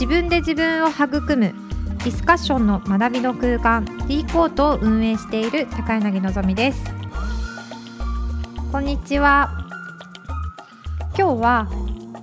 [0.00, 1.52] 自分で自分を育む
[1.98, 6.82] ディスカッションの学びの空間 D コートを運営している高柳のぞみです。
[8.72, 9.50] こんにちは。
[11.18, 11.68] 今日は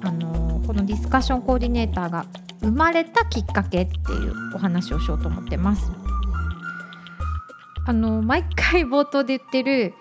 [0.02, 2.26] あのこのディスカッションコーディネーターが
[2.62, 5.92] 生まれたきっかけっていうお話をしようと思ってます。
[7.86, 9.94] あの毎回冒頭で言ってる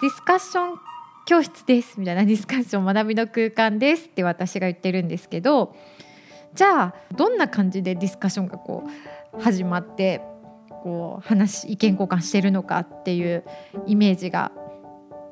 [0.00, 0.78] ディスカッション
[1.26, 5.74] 教室ですみたいなディスカッション学びの空間ですって私が言ってるんですけど
[6.54, 8.84] じゃあどんな感じでディスカッションがこ
[9.36, 10.20] う始まって
[10.82, 13.44] こう話意見交換してるのかっていう
[13.86, 14.52] イメージが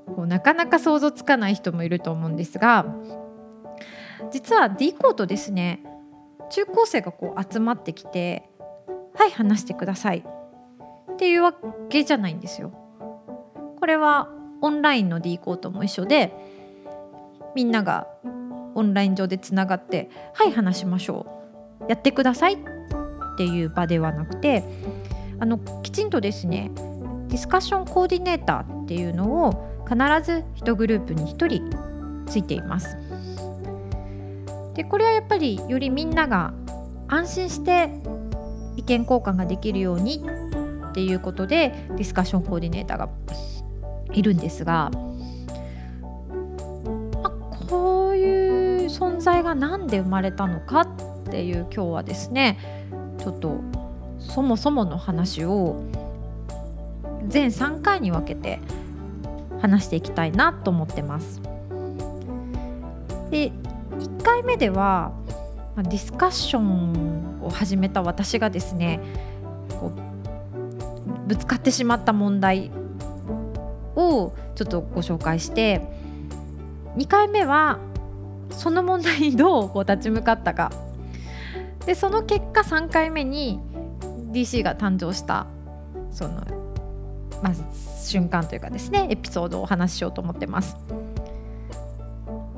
[0.07, 2.87] こうなかなか想像つかない人もいると思うんですが
[4.31, 5.83] 実は D コートですね
[6.51, 8.51] 中高生がこう集まってきて
[9.15, 10.25] 「はい話してください」
[11.13, 11.55] っていうわ
[11.89, 12.73] けじゃないんですよ。
[13.79, 14.29] これは
[14.61, 16.33] オンラインの D コートも一緒で
[17.55, 18.09] みんなが
[18.75, 21.27] オンライン上でつながって「はい話しましょ
[21.81, 22.57] う」やってくださいっ
[23.37, 24.65] ていう場ではなくて
[25.39, 26.71] あのきちんとですね
[27.29, 31.71] ディスカッションコーディネーターっていうのを必ず1グループに1人
[32.27, 32.97] ついています。
[34.75, 36.53] でこれはやっぱりよりみんなが
[37.09, 37.91] 安心して
[38.77, 40.25] 意見交換ができるように
[40.91, 43.09] っていうことでディスカッションコーディネーターが
[44.13, 44.91] いるんですが、
[48.95, 50.89] 存在が何で生まれたのかっ
[51.31, 52.59] ていう今日はですね
[53.19, 53.61] ちょっと
[54.21, 55.83] そもそもの話を
[57.27, 58.61] 全3回に分けて
[59.61, 61.41] 話していきたいなと思ってます。
[63.31, 63.51] で
[63.99, 65.13] 1回目では
[65.77, 69.01] ディスカッションを始めた私がですね
[69.71, 72.71] こうぶつかってしまった問題
[73.97, 75.81] をちょっとご紹介して
[76.97, 77.79] 2回目は
[78.51, 80.73] その問題にどうこう立ち向かったか
[81.87, 83.61] でその結果3回目に
[84.33, 85.47] DC が誕生した
[86.11, 86.35] その、
[87.43, 87.55] まあ、
[88.03, 90.77] 瞬間というかですねエピソードをお話ししようと思ってます。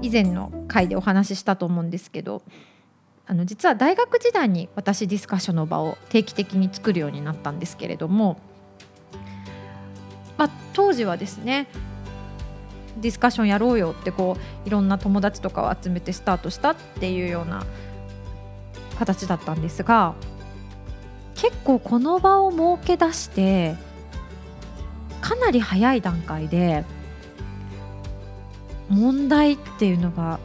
[0.03, 2.43] 以前の回でお話ししたと思うんですけど
[3.27, 8.39] あの実は大学時代に私ディスカッションの場を定期的に作るようになったんですけれども
[10.37, 11.69] まあ、当時はですね
[12.99, 17.65] ディスカッションやろうよってこういろんな友達とかを集めてスタートしたっていうような
[18.99, 20.15] 形だったんですが
[21.35, 23.75] 結構この場を設け出して
[25.21, 26.85] かなり早い段階で
[28.89, 30.39] 問題っていうのが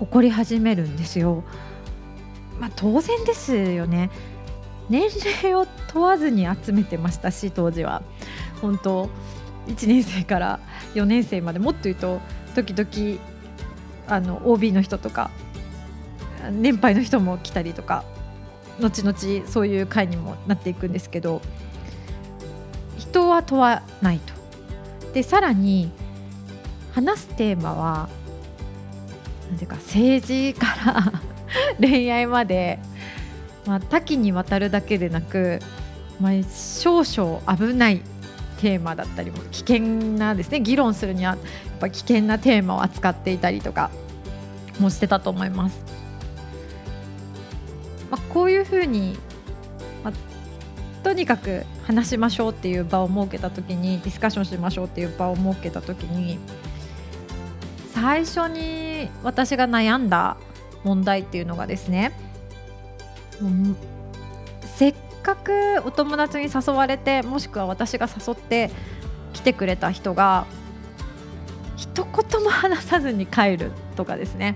[0.00, 1.44] 起こり始めるんですよ。
[2.60, 4.10] まあ、当然ですよね
[4.88, 5.10] 年
[5.42, 8.02] 齢を問わずに集めてましたし当時は
[8.62, 9.10] 本当
[9.66, 10.60] 1年生から
[10.94, 12.20] 4年生までもっと言うと
[12.54, 13.20] 時々
[14.08, 15.30] あの OB の人とか
[16.50, 18.04] 年配の人も来たりとか
[18.80, 21.40] 後々そういう会にもなっていくんですけど
[22.98, 24.34] 人は問わないと。
[25.12, 25.90] でさらに
[26.92, 28.08] 話すテーマは
[29.48, 31.12] 何ていうか政治から
[31.80, 32.78] 恋愛まで、
[33.66, 35.60] まあ、多岐にわたるだけでなく、
[36.20, 38.02] まあ、少々危ない
[38.60, 39.80] テーマだったりも危険
[40.18, 41.38] なですね議論するにはやっ
[41.78, 43.90] ぱ危険なテーマを扱っていたりとか
[44.80, 45.80] もしてたと思います。
[48.10, 49.18] まあ、こういうふうに、
[50.04, 50.14] まあ、
[51.02, 56.38] とにかく話しましょうっていう場を設けた時にディスカッションしましょうっていう場を設けた時に
[57.94, 60.36] 最初に私が悩んだ
[60.84, 62.12] 問題っていうのがですね
[64.76, 64.94] せっ
[65.26, 68.70] かくお友達に誘われてもしくは私が誘って
[69.32, 70.46] 来てくれた人が
[71.76, 74.54] 一言も話さずに帰るとかですね、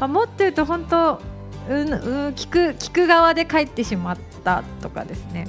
[0.00, 1.20] まあ、もっと言うと本当
[1.68, 1.98] うん、うん、
[2.30, 5.46] 聞く聞く側で帰ってしまったとかですね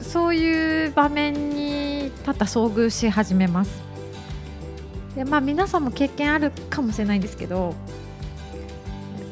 [0.00, 3.80] そういう場面に多々遭遇し始めます。
[5.14, 7.74] でまあ皆さんも経験あるかもしれないんですけど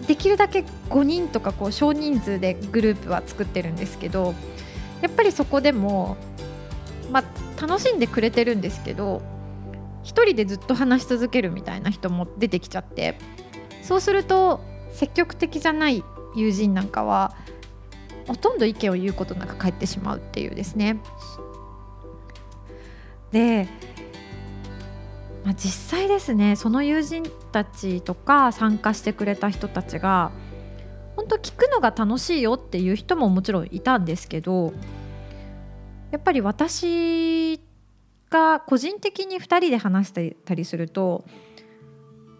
[0.08, 4.34] できるだけ5人とかこう少人数でグループは作ってるんですけど
[5.02, 6.16] やっぱりそこでも、
[7.12, 9.22] まあ、楽しんでくれてるんですけど
[10.04, 13.18] 1人でずっと話し続けるみたいな人も出てきちゃって
[13.82, 14.60] そうすると
[14.92, 16.02] 積極的じゃない
[16.34, 17.36] 友人なんかは
[18.26, 20.98] ほとんど意見を言うことなく帰ってしまうっていうですね。
[23.32, 23.68] で
[25.44, 30.30] まあ、実際ですねその友人たちとか参加してくれた人たちが
[31.16, 34.72] 本当聞くのが楽しいよっていう人ももちろんいたんですけど
[36.10, 37.60] やっぱり私
[38.30, 41.24] が個人的に2人で話してたりすると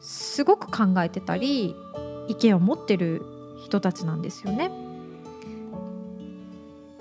[0.01, 1.75] すごく考えてたり
[2.29, 3.23] 意見を持ってる
[3.65, 4.71] 人たちなんですよね。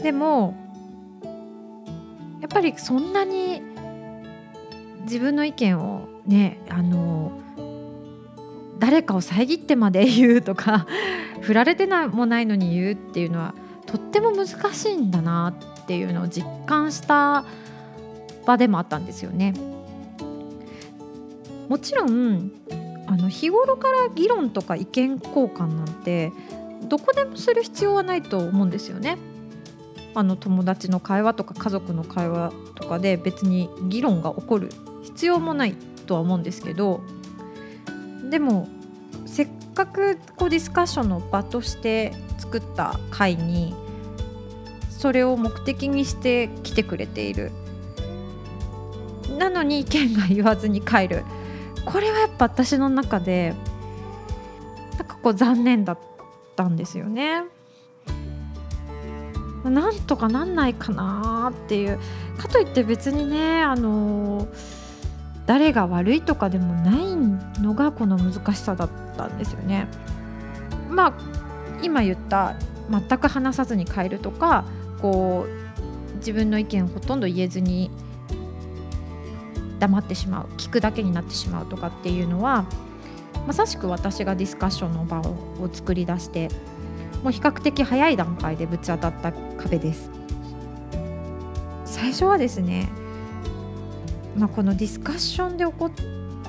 [0.02, 0.56] でも
[2.42, 3.62] やっぱりそんなに
[5.08, 7.32] 自分の意見をねあの
[8.78, 10.86] 誰かを遮ってまで言うとか
[11.42, 13.56] 振られてなもないのに言うっていうのは
[13.86, 17.46] とっても難しいんだなっていうのを実感した
[18.46, 19.54] 場でもあったんですよね。
[21.70, 22.52] もちろん
[23.08, 26.34] あの日頃から議論とか意見交換なんて
[26.84, 29.18] どこでもする必要はないと思うんですよね。
[30.16, 34.70] あの友達の会話とか家族の会話とかで別に議論が起こる
[35.18, 35.74] 必要もない
[36.06, 37.02] とは思うんですけど
[38.30, 38.68] でも
[39.26, 43.74] せっかくこうディスカッションの場として作った会に
[44.92, 47.52] それを目的にして来てくれている。
[49.38, 51.24] なのに意見が言わずに帰る。
[51.86, 53.54] これはやっぱ私の中で
[54.98, 56.00] なんかこう残念だっ
[56.56, 57.44] たんですよね。
[59.64, 62.00] なんとかなんないかなっていう。
[62.38, 64.48] かといって別にねあの
[65.48, 67.16] 誰が悪いとかでもない
[67.62, 69.88] のがこの難しさだったんですよね。
[70.90, 71.14] まあ
[71.82, 72.56] 今言った
[72.90, 74.66] 全く話さずに変えるとか
[75.02, 77.90] こう自分の意見をほとんど言えずに
[79.80, 82.66] 黙ってしまう聞くだけになってしまうとかっていうのは
[83.46, 86.50] まさしく私がディスカッションの場を作り出して
[87.24, 90.10] もう比較的早い段階でぶち当たった壁です
[91.86, 92.90] 最初はですね、
[94.38, 95.92] まあ、このディスカッションで起こっ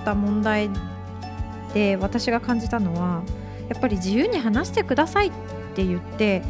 [0.05, 0.71] た問題
[1.73, 3.23] で私が感じたのは
[3.69, 5.33] やっぱり自由に話してくださいっ
[5.75, 6.43] て言って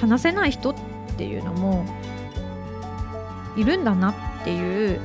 [0.00, 0.74] 話せない人っ
[1.16, 1.84] ていうのも
[3.56, 4.14] いるんだなっ
[4.44, 5.00] ていう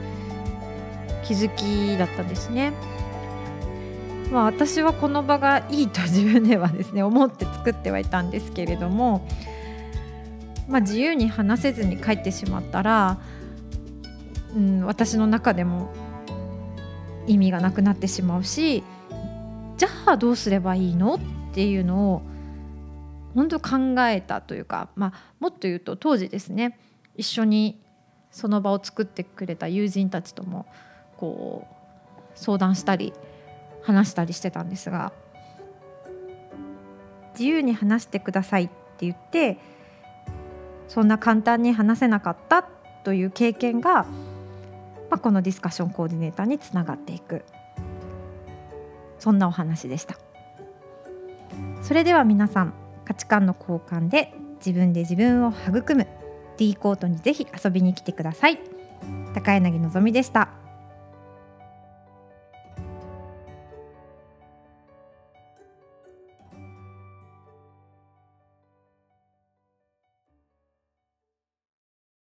[1.23, 2.73] 気づきだったんですね。
[4.31, 9.27] まあ、私はこの場がいいと 自分ではですね思って作ってはいたんですけれども、
[10.67, 13.17] まあ、自由に話せずに帰ってしまったら、
[14.55, 15.91] うん、私の中でも
[17.27, 18.83] 意味がなくなってしまうし
[19.77, 21.19] じゃあどうすればいいのっ
[21.53, 22.21] ていうのを
[23.35, 26.79] 本当考えたというか、まあ、もっと言うと当時ですね
[27.15, 27.79] 一緒に
[28.31, 30.65] その場を作ってくれた友人たちとも
[31.17, 33.13] こう相談したり
[33.83, 35.13] 話したりしてたんですが
[37.33, 39.57] 自由に話してくださいって言って
[40.87, 42.63] そんな簡単に話せなかった
[43.03, 44.05] という経験が、
[45.09, 47.43] まあ、このディスカッションコーディネーターにつながっていく。
[49.17, 50.17] そんなお話でした。
[51.81, 52.73] それでは皆さん
[53.05, 54.33] 価値観の交換で
[54.65, 56.07] 自分で自分を育む
[56.57, 58.59] D コートにぜひ遊びに来てください。
[59.33, 60.49] 高柳のぞみでした。